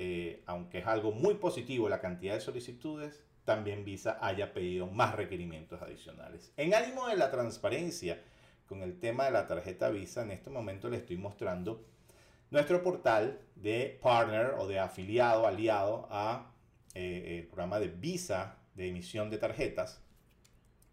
eh, 0.00 0.44
aunque 0.46 0.78
es 0.78 0.86
algo 0.86 1.10
muy 1.10 1.34
positivo 1.34 1.88
la 1.88 2.00
cantidad 2.00 2.34
de 2.34 2.40
solicitudes, 2.40 3.24
también 3.44 3.84
Visa 3.84 4.16
haya 4.20 4.52
pedido 4.52 4.86
más 4.86 5.16
requerimientos 5.16 5.82
adicionales. 5.82 6.52
En 6.56 6.72
ánimo 6.72 7.08
de 7.08 7.16
la 7.16 7.32
transparencia 7.32 8.22
con 8.68 8.82
el 8.82 9.00
tema 9.00 9.24
de 9.24 9.32
la 9.32 9.48
tarjeta 9.48 9.88
Visa, 9.90 10.22
en 10.22 10.30
este 10.30 10.50
momento 10.50 10.88
le 10.88 10.98
estoy 10.98 11.16
mostrando 11.16 11.84
nuestro 12.50 12.80
portal 12.80 13.40
de 13.56 13.98
partner 14.00 14.54
o 14.58 14.68
de 14.68 14.78
afiliado, 14.78 15.48
aliado 15.48 16.06
a 16.12 16.52
eh, 16.94 17.40
el 17.40 17.48
programa 17.48 17.80
de 17.80 17.88
Visa 17.88 18.58
de 18.76 18.90
emisión 18.90 19.30
de 19.30 19.38
tarjetas. 19.38 20.00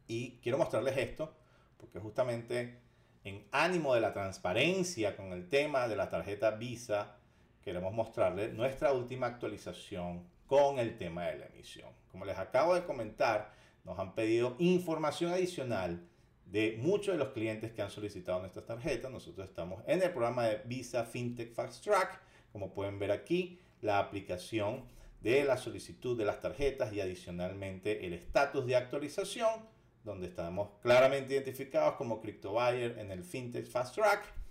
Y 0.08 0.40
quiero 0.40 0.58
mostrarles 0.58 0.98
esto 0.98 1.36
porque 1.78 2.00
justamente 2.00 2.80
en 3.24 3.46
ánimo 3.52 3.94
de 3.94 4.02
la 4.02 4.14
transparencia 4.14 5.16
con 5.16 5.32
el 5.32 5.48
tema 5.48 5.88
de 5.88 5.96
la 5.96 6.10
tarjeta 6.10 6.50
Visa, 6.50 7.18
queremos 7.66 7.92
mostrarles 7.94 8.54
nuestra 8.54 8.94
última 8.94 9.26
actualización 9.26 10.24
con 10.46 10.78
el 10.78 10.98
tema 10.98 11.26
de 11.26 11.40
la 11.40 11.46
emisión. 11.48 11.90
Como 12.12 12.24
les 12.24 12.38
acabo 12.38 12.76
de 12.76 12.84
comentar, 12.84 13.52
nos 13.84 13.98
han 13.98 14.14
pedido 14.14 14.56
información 14.60 15.34
adicional 15.34 16.08
de 16.46 16.78
muchos 16.80 17.16
de 17.16 17.18
los 17.18 17.30
clientes 17.30 17.72
que 17.72 17.82
han 17.82 17.90
solicitado 17.90 18.40
nuestras 18.40 18.68
tarjetas. 18.68 19.12
Nosotros 19.12 19.50
estamos 19.50 19.82
en 19.88 20.04
el 20.04 20.12
programa 20.12 20.44
de 20.46 20.62
Visa 20.66 21.06
FinTech 21.06 21.54
Fast 21.54 21.84
Track. 21.84 22.22
Como 22.52 22.72
pueden 22.72 23.00
ver 23.00 23.12
aquí, 23.12 23.60
la 23.82 23.98
aplicación 23.98 24.86
de 25.22 25.44
la 25.44 25.58
solicitud 25.58 26.16
de 26.16 26.26
las 26.26 26.42
tarjetas 26.42 26.94
y 26.94 27.02
adicionalmente 27.02 28.06
el 28.06 28.14
estatus 28.14 28.68
de 28.68 28.76
actualización, 28.76 29.66
donde 30.04 30.28
estamos 30.28 30.70
claramente 30.84 31.34
identificados 31.34 31.96
como 31.96 32.22
CryptoBuyer 32.22 33.00
en 33.00 33.10
el 33.10 33.24
FinTech 33.24 33.66
Fast 33.66 33.96
Track. 33.96 34.45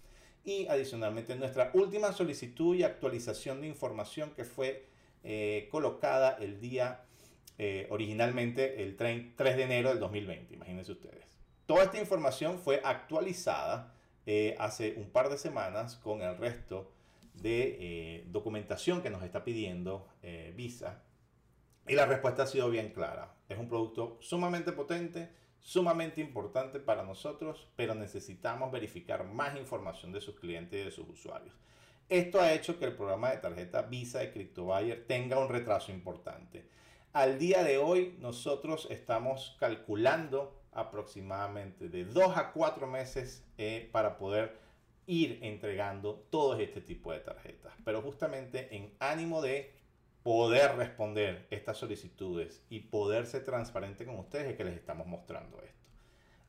Y 0.44 0.66
adicionalmente 0.68 1.34
nuestra 1.36 1.70
última 1.74 2.12
solicitud 2.12 2.76
y 2.76 2.82
actualización 2.82 3.60
de 3.62 3.68
información 3.68 4.30
que 4.36 4.44
fue 4.44 4.86
eh, 5.22 5.68
colocada 5.70 6.36
el 6.40 6.60
día 6.60 7.00
eh, 7.56 7.86
originalmente 7.90 8.82
el 8.82 8.96
3 8.96 9.36
de 9.36 9.62
enero 9.62 9.88
del 9.88 10.00
2020, 10.00 10.54
imagínense 10.54 10.92
ustedes. 10.92 11.24
Toda 11.66 11.84
esta 11.84 11.98
información 11.98 12.58
fue 12.58 12.82
actualizada 12.84 13.94
eh, 14.26 14.54
hace 14.58 14.94
un 14.96 15.10
par 15.10 15.28
de 15.28 15.36
semanas 15.36 15.96
con 15.96 16.22
el 16.22 16.36
resto 16.38 16.90
de 17.34 17.76
eh, 17.80 18.24
documentación 18.28 19.02
que 19.02 19.10
nos 19.10 19.22
está 19.22 19.44
pidiendo 19.44 20.08
eh, 20.22 20.52
Visa. 20.56 21.02
Y 21.86 21.94
la 21.94 22.06
respuesta 22.06 22.44
ha 22.44 22.46
sido 22.46 22.70
bien 22.70 22.90
clara. 22.90 23.34
Es 23.48 23.58
un 23.58 23.68
producto 23.68 24.16
sumamente 24.20 24.72
potente, 24.72 25.30
sumamente 25.64 26.20
importante 26.20 26.78
para 26.78 27.02
nosotros, 27.02 27.66
pero 27.74 27.94
necesitamos 27.94 28.70
verificar 28.70 29.24
más 29.24 29.56
información 29.56 30.12
de 30.12 30.20
sus 30.20 30.38
clientes 30.38 30.78
y 30.78 30.84
de 30.84 30.90
sus 30.90 31.08
usuarios. 31.08 31.54
Esto 32.10 32.38
ha 32.40 32.52
hecho 32.52 32.78
que 32.78 32.84
el 32.84 32.94
programa 32.94 33.30
de 33.30 33.38
tarjeta 33.38 33.80
Visa 33.80 34.18
de 34.18 34.30
CryptoBuyer 34.30 35.06
tenga 35.06 35.38
un 35.38 35.48
retraso 35.48 35.90
importante. 35.90 36.68
Al 37.14 37.38
día 37.38 37.64
de 37.64 37.78
hoy 37.78 38.14
nosotros 38.20 38.86
estamos 38.90 39.56
calculando 39.58 40.60
aproximadamente 40.72 41.88
de 41.88 42.04
2 42.04 42.36
a 42.36 42.52
4 42.52 42.86
meses 42.86 43.42
eh, 43.56 43.88
para 43.90 44.18
poder 44.18 44.58
ir 45.06 45.38
entregando 45.42 46.26
todo 46.28 46.58
este 46.58 46.82
tipo 46.82 47.10
de 47.10 47.20
tarjetas. 47.20 47.72
Pero 47.86 48.02
justamente 48.02 48.76
en 48.76 48.92
ánimo 48.98 49.40
de 49.40 49.72
poder 50.24 50.74
responder 50.74 51.46
estas 51.50 51.76
solicitudes 51.76 52.64
y 52.68 52.80
poder 52.80 53.26
ser 53.26 53.44
transparente 53.44 54.04
con 54.04 54.18
ustedes 54.18 54.48
es 54.48 54.56
que 54.56 54.64
les 54.64 54.74
estamos 54.74 55.06
mostrando 55.06 55.60
esto. 55.62 55.86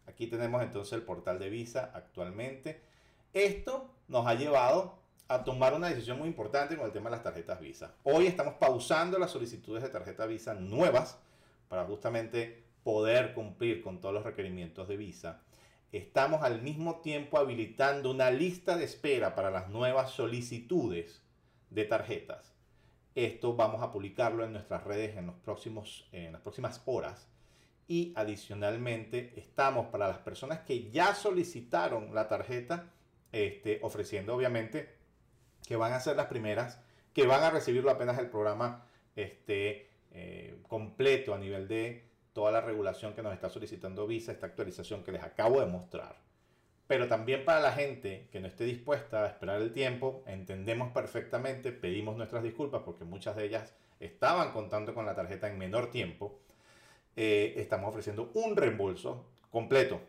Aquí 0.08 0.26
tenemos 0.26 0.64
entonces 0.64 0.94
el 0.94 1.04
portal 1.04 1.38
de 1.38 1.52
Visa 1.52 1.92
actualmente. 1.94 2.82
Esto 3.34 3.94
nos 4.08 4.26
ha 4.26 4.34
llevado 4.34 4.98
a 5.28 5.44
tomar 5.44 5.76
una 5.76 5.90
decisión 5.90 6.18
muy 6.18 6.28
importante 6.28 6.76
con 6.76 6.88
el 6.88 6.92
tema 6.92 7.12
de 7.12 7.18
las 7.18 7.24
tarjetas 7.24 7.60
Visa. 7.60 7.94
Hoy 8.04 8.26
estamos 8.26 8.56
pausando 8.56 9.20
las 9.20 9.30
solicitudes 9.30 9.84
de 9.84 9.90
tarjeta 9.90 10.26
Visa 10.26 10.56
nuevas 10.56 11.20
para 11.68 11.86
justamente 11.86 12.66
poder 12.86 13.34
cumplir 13.34 13.82
con 13.82 14.00
todos 14.00 14.14
los 14.14 14.24
requerimientos 14.24 14.88
de 14.88 14.96
visa, 14.96 15.42
estamos 15.92 16.44
al 16.44 16.62
mismo 16.62 17.02
tiempo 17.02 17.40
habilitando 17.40 18.12
una 18.12 18.30
lista 18.30 18.78
de 18.78 18.86
espera 18.86 19.34
para 19.34 19.50
las 19.50 19.70
nuevas 19.70 20.12
solicitudes 20.12 21.24
de 21.72 21.86
tarjetas. 21.86 22.55
Esto 23.16 23.56
vamos 23.56 23.82
a 23.82 23.94
publicarlo 23.94 24.44
en 24.44 24.52
nuestras 24.52 24.84
redes 24.84 25.16
en, 25.16 25.32
próximos, 25.40 26.08
en 26.12 26.34
las 26.34 26.42
próximas 26.42 26.82
horas. 26.86 27.30
Y 27.88 28.12
adicionalmente 28.16 29.32
estamos 29.38 29.88
para 29.88 30.10
las 30.10 30.18
personas 30.18 30.60
que 30.60 30.92
ya 30.92 31.16
solicitaron 31.16 32.14
la 32.14 32.28
tarjeta, 32.28 32.92
este, 33.32 33.80
ofreciendo 33.84 34.36
obviamente 34.36 34.96
que 35.66 35.78
van 35.78 35.94
a 35.94 36.00
ser 36.00 36.18
las 36.18 36.28
primeras 36.28 36.82
que 37.14 37.26
van 37.26 37.42
a 37.44 37.50
recibirlo 37.50 37.90
apenas 37.90 38.20
el 38.20 38.30
programa 38.30 38.86
este, 39.16 39.90
eh, 40.12 40.62
completo 40.68 41.34
a 41.34 41.38
nivel 41.38 41.68
de 41.70 42.04
toda 42.34 42.52
la 42.52 42.60
regulación 42.60 43.14
que 43.14 43.24
nos 43.24 43.34
está 43.34 43.50
solicitando 43.50 44.06
Visa, 44.06 44.34
esta 44.34 44.48
actualización 44.48 45.04
que 45.04 45.14
les 45.14 45.24
acabo 45.24 45.62
de 45.62 45.68
mostrar. 45.68 46.25
Pero 46.88 47.08
también 47.08 47.46
para 47.46 47.60
la 47.60 47.72
gente 47.72 48.28
que 48.32 48.40
no 48.40 48.48
esté 48.48 48.64
dispuesta 48.64 49.24
a 49.24 49.28
esperar 49.28 49.62
el 49.62 49.74
tiempo, 49.74 50.24
entendemos 50.28 50.92
perfectamente, 50.92 51.72
pedimos 51.72 52.16
nuestras 52.16 52.44
disculpas 52.44 52.84
porque 52.84 53.06
muchas 53.06 53.36
de 53.36 53.46
ellas 53.46 53.74
estaban 54.00 54.52
contando 54.52 54.94
con 54.94 55.06
la 55.06 55.16
tarjeta 55.16 55.48
en 55.48 55.58
menor 55.58 55.90
tiempo. 55.90 56.40
Eh, 57.16 57.54
estamos 57.58 57.90
ofreciendo 57.90 58.30
un 58.34 58.56
reembolso 58.56 59.26
completo 59.50 60.02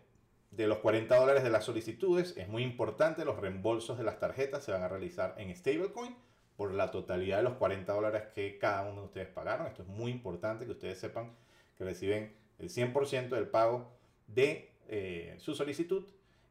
de 0.51 0.67
los 0.67 0.79
40 0.79 1.17
dólares 1.17 1.43
de 1.45 1.51
las 1.51 1.65
solicitudes. 1.65 2.37
Es 2.37 2.49
muy 2.49 2.63
importante, 2.63 3.25
los 3.25 3.39
reembolsos 3.39 3.97
de 3.97 4.05
las 4.05 4.19
tarjetas 4.19 4.65
se 4.65 4.73
van 4.73 4.83
a 4.83 4.89
realizar 4.89 5.35
en 5.39 5.55
stablecoin 5.55 6.15
por 6.57 6.73
la 6.73 6.91
totalidad 6.91 7.39
de 7.39 7.43
los 7.45 7.55
40 7.55 7.93
dólares 7.93 8.23
que 8.35 8.59
cada 8.59 8.83
uno 8.83 9.03
de 9.03 9.07
ustedes 9.07 9.29
pagaron. 9.29 9.67
Esto 9.67 9.83
es 9.83 9.89
muy 9.89 10.11
importante 10.11 10.65
que 10.65 10.73
ustedes 10.73 10.99
sepan 10.99 11.33
que 11.77 11.85
reciben 11.85 12.35
el 12.59 12.71
100% 12.71 13.29
del 13.29 13.49
pago 13.49 13.93
de 14.27 14.71
eh, 14.89 15.37
su 15.39 15.55
solicitud. 15.55 16.05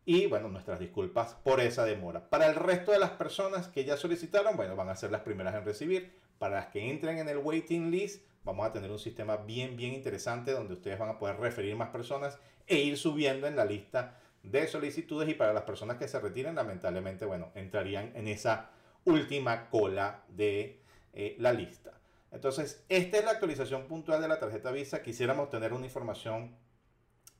Y 0.05 0.27
bueno, 0.27 0.49
nuestras 0.49 0.79
disculpas 0.79 1.33
por 1.43 1.59
esa 1.59 1.83
demora. 1.83 2.29
Para 2.29 2.45
el 2.45 2.53
resto 2.53 2.91
de 2.91 2.99
las 2.99 3.11
personas 3.11 3.67
que 3.67 3.85
ya 3.85 3.97
solicitaron, 3.97 4.55
bueno, 4.55 4.75
van 4.75 4.89
a 4.89 4.95
ser 4.95 5.11
las 5.11 5.21
primeras 5.21 5.55
en 5.55 5.65
recibir. 5.65 6.13
Para 6.37 6.57
las 6.57 6.67
que 6.67 6.91
entren 6.91 7.17
en 7.17 7.27
el 7.27 7.39
waiting 7.39 7.89
list, 7.89 8.23
vamos 8.43 8.67
a 8.67 8.71
tener 8.71 8.91
un 8.91 8.99
sistema 8.99 9.37
bien, 9.37 9.75
bien 9.75 9.93
interesante 9.93 10.51
donde 10.51 10.75
ustedes 10.75 10.99
van 10.99 11.09
a 11.09 11.17
poder 11.17 11.37
referir 11.37 11.75
más 11.75 11.89
personas 11.89 12.37
e 12.67 12.77
ir 12.77 12.97
subiendo 12.97 13.47
en 13.47 13.55
la 13.55 13.65
lista 13.65 14.19
de 14.43 14.67
solicitudes. 14.67 15.27
Y 15.27 15.33
para 15.33 15.53
las 15.53 15.63
personas 15.63 15.97
que 15.97 16.07
se 16.07 16.19
retiren, 16.19 16.53
lamentablemente, 16.53 17.25
bueno, 17.25 17.51
entrarían 17.55 18.11
en 18.15 18.27
esa 18.27 18.69
última 19.05 19.71
cola 19.71 20.23
de 20.27 20.81
eh, 21.13 21.35
la 21.39 21.51
lista. 21.51 21.93
Entonces, 22.31 22.85
esta 22.89 23.17
es 23.17 23.25
la 23.25 23.31
actualización 23.31 23.87
puntual 23.87 24.21
de 24.21 24.27
la 24.27 24.37
tarjeta 24.37 24.69
Visa. 24.69 25.01
Quisiéramos 25.01 25.49
tener 25.49 25.73
una 25.73 25.85
información 25.85 26.55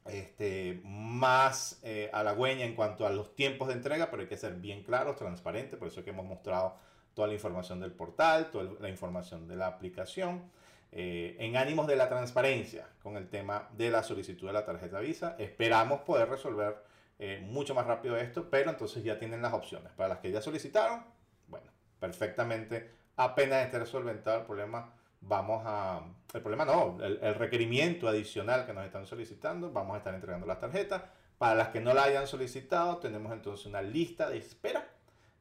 este, 0.06 0.82
más 0.84 1.80
eh, 1.84 2.10
halagüeña 2.14 2.66
en 2.66 2.76
cuanto 2.76 3.06
a 3.06 3.10
los 3.10 3.36
tiempos 3.36 3.68
de 3.68 3.74
entrega, 3.74 4.10
pero 4.12 4.22
hay 4.22 4.30
que 4.30 4.38
ser 4.38 4.56
bien 4.56 4.84
claros, 4.84 5.16
transparentes. 5.16 5.78
Por 5.78 5.88
eso 5.88 6.00
es 6.00 6.04
que 6.04 6.12
hemos 6.12 6.26
mostrado 6.26 6.76
toda 7.14 7.28
la 7.28 7.34
información 7.34 7.80
del 7.80 7.92
portal, 7.92 8.52
toda 8.52 8.72
la 8.80 8.90
información 8.90 9.48
de 9.48 9.56
la 9.56 9.68
aplicación. 9.68 10.44
Eh, 10.92 11.36
en 11.40 11.58
ánimos 11.58 11.88
de 11.88 11.96
la 11.96 12.08
transparencia 12.08 12.88
con 13.04 13.18
el 13.18 13.28
tema 13.28 13.68
de 13.76 13.90
la 13.90 14.02
solicitud 14.04 14.48
de 14.48 14.54
la 14.54 14.66
tarjeta 14.66 15.00
Visa. 15.00 15.36
Esperamos 15.40 16.02
poder 16.02 16.30
resolver 16.30 16.78
eh, 17.20 17.46
mucho 17.46 17.74
más 17.74 17.86
rápido 17.86 18.16
esto, 18.16 18.50
pero 18.50 18.70
entonces 18.70 19.04
ya 19.04 19.18
tienen 19.18 19.42
las 19.42 19.54
opciones. 19.54 19.92
Para 19.94 20.10
las 20.10 20.20
que 20.20 20.32
ya 20.32 20.42
solicitaron, 20.42 21.04
bueno, 21.48 21.68
perfectamente 22.00 22.92
apenas 23.18 23.66
esté 23.66 23.86
solventado 23.86 24.40
el 24.40 24.46
problema, 24.46 24.94
vamos 25.28 25.64
a... 25.66 26.02
El 26.34 26.42
problema 26.42 26.66
no, 26.66 26.98
el, 27.02 27.36
requerimiento 27.36 28.08
adicional 28.08 28.66
que 28.66 28.74
nos 28.74 28.86
están 28.86 29.06
solicitando, 29.06 29.72
vamos 29.72 29.96
a 29.96 29.98
estar 30.00 30.14
entregando 30.14 30.46
las 30.46 30.60
tarjetas. 30.60 31.04
Para 31.38 31.56
las 31.56 31.70
que 31.70 31.82
no 31.82 31.94
la 31.94 32.04
hayan 32.04 32.28
solicitado, 32.28 32.98
tenemos 32.98 33.32
entonces 33.32 33.66
una 33.66 33.82
lista 33.82 34.30
de 34.30 34.38
espera 34.38 34.88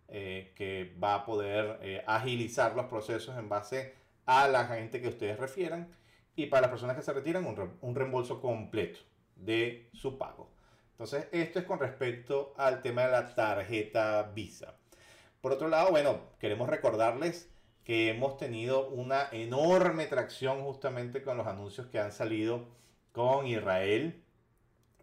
eh, 0.09 0.53
que 0.55 0.95
va 1.03 1.15
a 1.15 1.25
poder 1.25 1.79
eh, 1.83 2.03
agilizar 2.07 2.75
los 2.75 2.87
procesos 2.87 3.37
en 3.37 3.49
base 3.49 3.95
a 4.27 4.49
la 4.49 4.67
gente 4.67 5.01
que 5.01 5.09
ustedes 5.09 5.39
refieran. 5.39 5.89
Y 6.37 6.47
para 6.47 6.63
las 6.63 6.71
personas 6.71 6.97
que 6.97 7.03
se 7.03 7.13
retiran, 7.13 7.45
un, 7.47 7.79
un 7.81 7.95
reembolso 7.95 8.41
completo 8.41 9.01
de 9.37 9.89
su 9.93 10.19
pago. 10.19 10.51
Entonces, 10.93 11.27
esto 11.33 11.59
es 11.59 11.65
con 11.65 11.81
respecto 11.81 12.55
al 12.57 12.83
tema 12.83 13.03
de 13.03 13.13
la 13.13 13.35
tarjeta 13.35 14.23
Visa. 14.35 14.75
Por 15.41 15.53
otro 15.53 15.69
lado, 15.69 15.91
bueno, 15.91 16.21
queremos 16.39 16.69
recordarles 16.69 17.51
que 17.85 18.09
hemos 18.09 18.37
tenido 18.39 18.89
una 18.89 19.29
enorme 19.31 20.07
tracción 20.07 20.63
justamente 20.63 21.23
con 21.23 21.37
los 21.37 21.47
anuncios 21.47 21.87
que 21.89 21.99
han 21.99 22.13
salido 22.13 22.67
con 23.13 23.47
Israel 23.47 24.25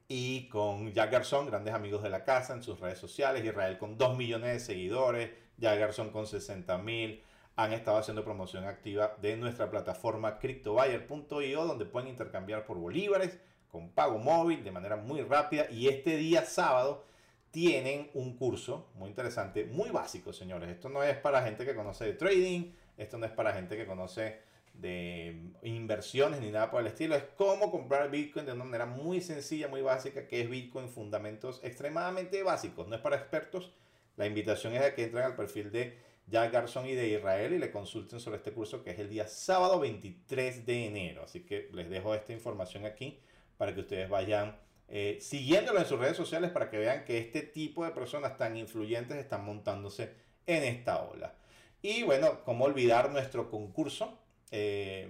y 0.07 0.49
con 0.49 0.91
Jack 0.91 1.11
Garzón, 1.11 1.45
grandes 1.45 1.73
amigos 1.73 2.03
de 2.03 2.09
la 2.09 2.25
casa 2.25 2.53
en 2.53 2.63
sus 2.63 2.79
redes 2.79 2.97
sociales. 2.97 3.45
Israel 3.45 3.77
con 3.77 3.97
2 3.97 4.17
millones 4.17 4.53
de 4.53 4.59
seguidores, 4.59 5.31
Jack 5.57 5.79
Garzón 5.79 6.09
con 6.09 6.27
60 6.27 6.77
mil, 6.79 7.23
han 7.55 7.71
estado 7.71 7.97
haciendo 7.97 8.23
promoción 8.23 8.65
activa 8.65 9.15
de 9.21 9.37
nuestra 9.37 9.69
plataforma 9.69 10.39
CryptoBuyer.io 10.39 11.65
donde 11.65 11.85
pueden 11.85 12.09
intercambiar 12.09 12.65
por 12.65 12.77
bolívares 12.77 13.39
con 13.69 13.91
pago 13.91 14.17
móvil 14.17 14.63
de 14.63 14.71
manera 14.71 14.95
muy 14.97 15.21
rápida 15.21 15.67
y 15.69 15.87
este 15.87 16.17
día 16.17 16.43
sábado 16.43 17.05
tienen 17.51 18.09
un 18.13 18.37
curso 18.37 18.89
muy 18.95 19.09
interesante, 19.09 19.65
muy 19.65 19.89
básico, 19.89 20.33
señores. 20.33 20.69
Esto 20.69 20.89
no 20.89 21.03
es 21.03 21.17
para 21.17 21.43
gente 21.43 21.65
que 21.65 21.75
conoce 21.75 22.05
de 22.05 22.13
trading, 22.13 22.71
esto 22.97 23.17
no 23.17 23.25
es 23.25 23.31
para 23.31 23.53
gente 23.53 23.77
que 23.77 23.85
conoce 23.85 24.39
de 24.73 25.51
inversiones 25.63 26.39
ni 26.39 26.49
nada 26.49 26.71
por 26.71 26.81
el 26.81 26.87
estilo. 26.87 27.15
Es 27.15 27.25
cómo 27.35 27.69
comprar 27.69 28.09
Bitcoin 28.09 28.45
de 28.45 28.53
una 28.53 28.63
manera 28.63 28.85
muy 28.85 29.21
sencilla, 29.21 29.67
muy 29.67 29.81
básica, 29.81 30.27
que 30.27 30.41
es 30.41 30.49
Bitcoin 30.49 30.87
fundamentos 30.87 31.59
extremadamente 31.63 32.41
básicos. 32.41 32.87
No 32.87 32.95
es 32.95 33.01
para 33.01 33.17
expertos. 33.17 33.71
La 34.15 34.25
invitación 34.25 34.73
es 34.73 34.81
a 34.81 34.95
que 34.95 35.03
entren 35.03 35.25
al 35.25 35.35
perfil 35.35 35.71
de 35.71 35.97
Jack 36.27 36.53
Garson 36.53 36.85
y 36.85 36.93
de 36.93 37.09
Israel 37.09 37.53
y 37.53 37.59
le 37.59 37.71
consulten 37.71 38.19
sobre 38.19 38.37
este 38.37 38.53
curso 38.53 38.83
que 38.83 38.91
es 38.91 38.99
el 38.99 39.09
día 39.09 39.27
sábado 39.27 39.79
23 39.79 40.65
de 40.65 40.85
enero. 40.85 41.23
Así 41.23 41.41
que 41.41 41.69
les 41.73 41.89
dejo 41.89 42.15
esta 42.15 42.31
información 42.31 42.85
aquí 42.85 43.19
para 43.57 43.73
que 43.73 43.81
ustedes 43.81 44.09
vayan 44.09 44.55
eh, 44.93 45.19
siguiéndolo 45.21 45.79
en 45.79 45.85
sus 45.85 45.97
redes 45.97 46.17
sociales 46.17 46.51
para 46.51 46.69
que 46.69 46.77
vean 46.77 47.05
que 47.05 47.17
este 47.17 47.43
tipo 47.43 47.85
de 47.85 47.91
personas 47.91 48.37
tan 48.37 48.57
influyentes 48.57 49.15
están 49.15 49.45
montándose 49.45 50.13
en 50.45 50.63
esta 50.63 51.01
ola. 51.01 51.33
Y 51.81 52.03
bueno, 52.03 52.43
cómo 52.43 52.65
olvidar 52.65 53.09
nuestro 53.09 53.49
concurso, 53.49 54.19
eh, 54.51 55.09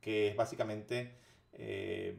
que 0.00 0.28
es 0.28 0.36
básicamente 0.36 1.18
eh, 1.54 2.16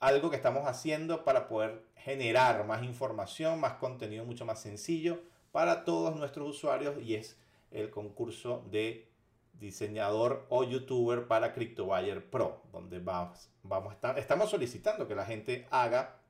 algo 0.00 0.28
que 0.28 0.36
estamos 0.36 0.68
haciendo 0.68 1.24
para 1.24 1.48
poder 1.48 1.86
generar 1.96 2.66
más 2.66 2.82
información, 2.82 3.58
más 3.58 3.76
contenido 3.76 4.26
mucho 4.26 4.44
más 4.44 4.60
sencillo 4.60 5.22
para 5.50 5.86
todos 5.86 6.14
nuestros 6.14 6.46
usuarios 6.46 7.02
y 7.02 7.14
es 7.14 7.38
el 7.70 7.88
concurso 7.88 8.66
de 8.70 9.08
diseñador 9.54 10.44
o 10.50 10.62
youtuber 10.62 11.26
para 11.26 11.54
CryptoBuyer 11.54 12.28
Pro, 12.28 12.60
donde 12.70 12.98
vamos, 12.98 13.48
vamos 13.62 13.92
a 13.92 13.94
estar, 13.94 14.18
estamos 14.18 14.50
solicitando 14.50 15.08
que 15.08 15.14
la 15.14 15.24
gente 15.24 15.66
haga 15.70 16.20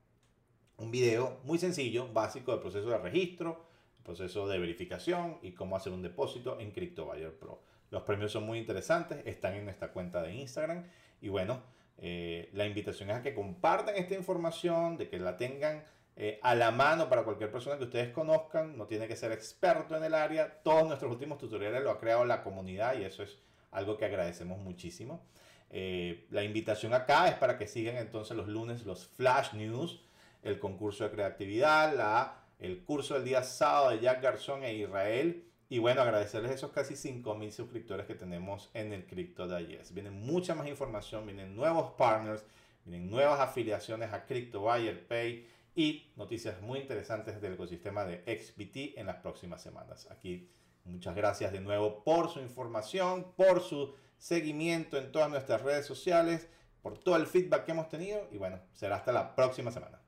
un 0.77 0.91
video 0.91 1.39
muy 1.43 1.57
sencillo, 1.57 2.11
básico 2.11 2.51
del 2.51 2.61
proceso 2.61 2.89
de 2.89 2.97
registro, 2.97 3.65
proceso 4.03 4.47
de 4.47 4.59
verificación 4.59 5.39
y 5.41 5.51
cómo 5.53 5.75
hacer 5.75 5.93
un 5.93 6.01
depósito 6.01 6.59
en 6.59 6.71
CryptoBuyer 6.71 7.37
Pro. 7.37 7.61
Los 7.89 8.03
premios 8.03 8.31
son 8.31 8.45
muy 8.45 8.59
interesantes, 8.59 9.25
están 9.25 9.55
en 9.55 9.65
nuestra 9.65 9.91
cuenta 9.91 10.21
de 10.21 10.33
Instagram 10.33 10.83
y 11.21 11.29
bueno, 11.29 11.61
eh, 11.97 12.49
la 12.53 12.65
invitación 12.65 13.09
es 13.09 13.17
a 13.17 13.21
que 13.21 13.33
compartan 13.33 13.95
esta 13.95 14.15
información, 14.15 14.97
de 14.97 15.07
que 15.07 15.17
la 15.17 15.37
tengan 15.37 15.83
eh, 16.17 16.39
a 16.43 16.55
la 16.55 16.71
mano 16.71 17.09
para 17.09 17.23
cualquier 17.23 17.51
persona 17.51 17.77
que 17.77 17.85
ustedes 17.85 18.11
conozcan, 18.11 18.77
no 18.77 18.85
tiene 18.85 19.07
que 19.07 19.15
ser 19.15 19.31
experto 19.31 19.97
en 19.97 20.03
el 20.03 20.13
área, 20.13 20.61
todos 20.61 20.87
nuestros 20.87 21.11
últimos 21.11 21.37
tutoriales 21.37 21.83
lo 21.83 21.91
ha 21.91 21.99
creado 21.99 22.25
la 22.25 22.43
comunidad 22.43 22.97
y 22.97 23.03
eso 23.03 23.23
es 23.23 23.39
algo 23.71 23.97
que 23.97 24.05
agradecemos 24.05 24.59
muchísimo. 24.59 25.25
Eh, 25.69 26.27
la 26.29 26.43
invitación 26.43 26.93
acá 26.93 27.27
es 27.27 27.35
para 27.35 27.57
que 27.57 27.67
sigan 27.67 27.97
entonces 27.97 28.37
los 28.37 28.47
lunes 28.47 28.85
los 28.85 29.07
flash 29.07 29.53
news 29.53 30.04
el 30.45 30.59
concurso 30.59 31.03
de 31.03 31.11
creatividad, 31.11 31.95
la, 31.95 32.37
el 32.59 32.83
curso 32.83 33.15
del 33.15 33.25
día 33.25 33.43
sábado 33.43 33.89
de 33.89 33.99
Jack 33.99 34.21
Garzón 34.21 34.63
e 34.63 34.75
Israel. 34.75 35.43
Y 35.67 35.79
bueno, 35.79 36.01
agradecerles 36.01 36.51
esos 36.51 36.71
casi 36.71 36.93
5.000 36.93 37.51
suscriptores 37.51 38.05
que 38.05 38.13
tenemos 38.13 38.69
en 38.75 38.93
el 38.93 39.07
Crypto 39.07 39.47
Digest. 39.47 39.93
Viene 39.93 40.11
mucha 40.11 40.53
más 40.53 40.67
información, 40.67 41.25
vienen 41.25 41.55
nuevos 41.55 41.93
partners, 41.93 42.45
vienen 42.85 43.09
nuevas 43.09 43.39
afiliaciones 43.39 44.13
a 44.13 44.25
Crypto 44.27 44.61
Buyer 44.61 45.07
Pay 45.07 45.47
y 45.75 46.11
noticias 46.15 46.61
muy 46.61 46.79
interesantes 46.79 47.41
del 47.41 47.53
ecosistema 47.53 48.05
de 48.05 48.19
XBT 48.23 48.99
en 48.99 49.07
las 49.07 49.17
próximas 49.17 49.63
semanas. 49.63 50.07
Aquí 50.11 50.47
muchas 50.85 51.15
gracias 51.15 51.51
de 51.51 51.59
nuevo 51.59 52.03
por 52.03 52.29
su 52.29 52.39
información, 52.39 53.33
por 53.35 53.61
su 53.61 53.95
seguimiento 54.19 54.97
en 54.99 55.11
todas 55.11 55.31
nuestras 55.31 55.63
redes 55.63 55.87
sociales, 55.87 56.47
por 56.83 56.99
todo 56.99 57.15
el 57.15 57.25
feedback 57.25 57.65
que 57.65 57.71
hemos 57.71 57.89
tenido 57.89 58.27
y 58.31 58.37
bueno, 58.37 58.59
será 58.73 58.97
hasta 58.97 59.11
la 59.11 59.35
próxima 59.35 59.71
semana. 59.71 60.04